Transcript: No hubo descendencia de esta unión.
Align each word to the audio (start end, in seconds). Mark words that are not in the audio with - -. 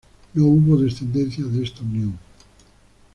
No 0.33 0.45
hubo 0.47 0.77
descendencia 0.77 1.45
de 1.45 1.63
esta 1.63 1.81
unión. 1.81 2.17